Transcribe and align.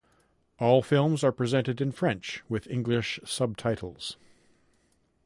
All 0.57 0.81
films 0.81 1.23
are 1.23 1.31
presented 1.31 1.79
in 1.79 1.91
French 1.91 2.41
with 2.49 2.67
English 2.67 3.19
subtitles. 3.23 4.17